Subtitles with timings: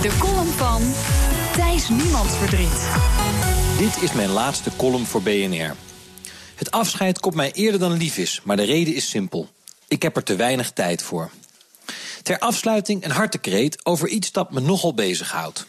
[0.00, 0.82] De column van
[1.52, 2.88] Thijs Niemandsverdriet.
[3.78, 5.76] Dit is mijn laatste column voor BNR.
[6.54, 9.48] Het afscheid komt mij eerder dan lief is, maar de reden is simpel.
[9.88, 11.30] Ik heb er te weinig tijd voor.
[12.22, 15.66] Ter afsluiting een hartekreet over iets dat me nogal bezighoudt.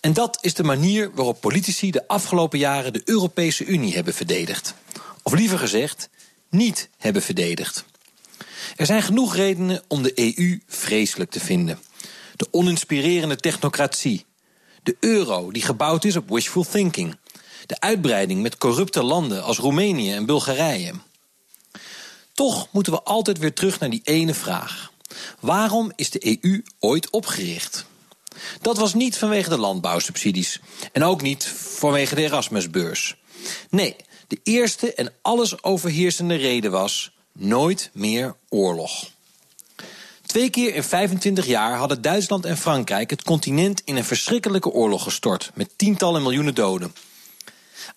[0.00, 4.74] En dat is de manier waarop politici de afgelopen jaren de Europese Unie hebben verdedigd.
[5.22, 6.08] Of liever gezegd,
[6.50, 7.84] niet hebben verdedigd.
[8.76, 11.78] Er zijn genoeg redenen om de EU vreselijk te vinden.
[12.40, 14.24] De oninspirerende technocratie.
[14.82, 17.16] De euro, die gebouwd is op wishful thinking.
[17.66, 20.92] De uitbreiding met corrupte landen als Roemenië en Bulgarije.
[22.32, 24.92] Toch moeten we altijd weer terug naar die ene vraag.
[25.40, 27.86] Waarom is de EU ooit opgericht?
[28.60, 30.60] Dat was niet vanwege de landbouwsubsidies.
[30.92, 33.16] En ook niet vanwege de Erasmusbeurs.
[33.70, 33.96] Nee,
[34.28, 39.10] de eerste en alles overheersende reden was nooit meer oorlog.
[40.30, 45.02] Twee keer in 25 jaar hadden Duitsland en Frankrijk het continent in een verschrikkelijke oorlog
[45.02, 46.94] gestort, met tientallen miljoenen doden.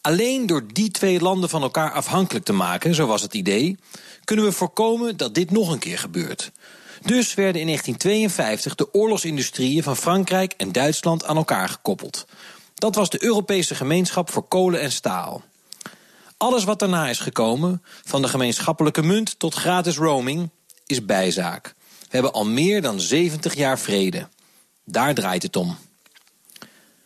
[0.02, 3.78] Alleen door die twee landen van elkaar afhankelijk te maken, zo was het idee,
[4.24, 6.52] kunnen we voorkomen dat dit nog een keer gebeurt.
[7.02, 12.26] Dus werden in 1952 de oorlogsindustrieën van Frankrijk en Duitsland aan elkaar gekoppeld.
[12.76, 15.44] Dat was de Europese gemeenschap voor kolen en staal.
[16.38, 20.50] Alles wat daarna is gekomen, van de gemeenschappelijke munt tot gratis roaming,
[20.86, 21.76] is bijzaak.
[22.14, 24.28] We hebben al meer dan 70 jaar vrede.
[24.86, 25.78] Daar draait het om.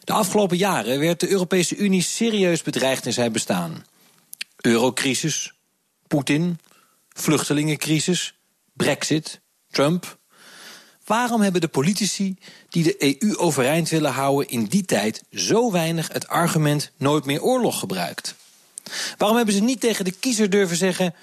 [0.04, 3.86] De afgelopen jaren werd de Europese Unie serieus bedreigd in zijn bestaan.
[4.62, 5.54] Eurocrisis,
[6.08, 6.60] Poetin,
[7.10, 8.34] vluchtelingencrisis,
[8.74, 9.40] Brexit,
[9.72, 10.18] Trump.
[11.06, 12.38] Waarom hebben de politici
[12.70, 17.42] die de EU overeind willen houden in die tijd zo weinig het argument nooit meer
[17.42, 18.36] oorlog gebruikt?
[19.18, 21.14] Waarom hebben ze niet tegen de kiezer durven zeggen: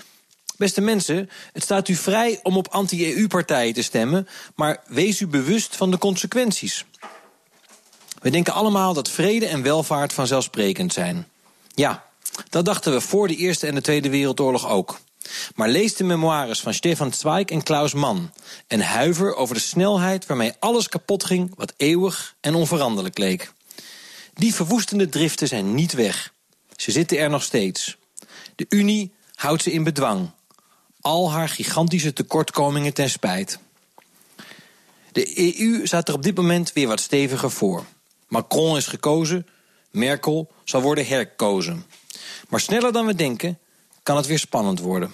[0.57, 5.77] Beste mensen, het staat u vrij om op anti-EU-partijen te stemmen, maar wees u bewust
[5.77, 6.85] van de consequenties.
[8.21, 11.27] We denken allemaal dat vrede en welvaart vanzelfsprekend zijn.
[11.75, 12.05] Ja,
[12.49, 15.01] dat dachten we voor de Eerste en de Tweede Wereldoorlog ook.
[15.55, 18.33] Maar lees de memoires van Stefan Zweig en Klaus Mann
[18.67, 23.53] en huiver over de snelheid waarmee alles kapot ging wat eeuwig en onveranderlijk leek.
[24.35, 26.33] Die verwoestende driften zijn niet weg.
[26.77, 27.97] Ze zitten er nog steeds.
[28.57, 30.31] De Unie houdt ze in bedwang.
[31.05, 33.59] Al haar gigantische tekortkomingen ten spijt.
[35.13, 37.85] De EU staat er op dit moment weer wat steviger voor.
[38.29, 39.47] Macron is gekozen,
[39.91, 41.85] Merkel zal worden herkozen.
[42.49, 43.59] Maar sneller dan we denken
[44.03, 45.13] kan het weer spannend worden.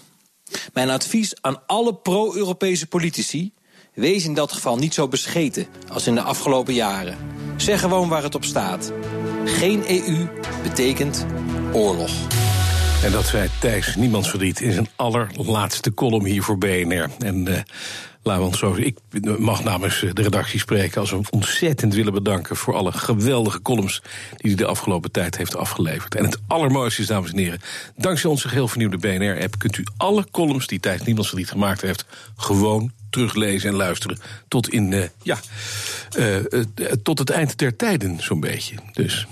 [0.73, 3.53] Mijn advies aan alle pro-Europese politici:
[3.95, 7.19] wees in dat geval niet zo bescheten als in de afgelopen jaren.
[7.57, 8.93] Zeg gewoon waar het op staat.
[9.45, 10.29] Geen EU
[10.63, 11.27] betekent
[11.73, 12.40] oorlog.
[13.03, 17.11] En dat zei Thijs Niemands verdriet in zijn allerlaatste column hier voor BNR.
[17.19, 17.59] En uh,
[18.23, 18.75] laten we ons zo.
[18.75, 18.99] Ik
[19.39, 24.03] mag namens de redactie spreken als we ontzettend willen bedanken voor alle geweldige columns
[24.37, 26.15] die hij de afgelopen tijd heeft afgeleverd.
[26.15, 27.61] En het allermooiste is, dames en heren,
[27.97, 32.05] dankzij onze geheel vernieuwde BNR-app kunt u alle columns die Thijs Niemands verdriet gemaakt heeft
[32.37, 34.19] gewoon teruglezen en luisteren.
[34.49, 35.39] Tot in, uh, ja,
[37.03, 38.75] tot het eind der tijden, zo'n beetje.
[38.93, 39.27] Dus